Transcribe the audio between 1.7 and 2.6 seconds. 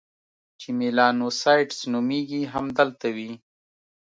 نومیږي،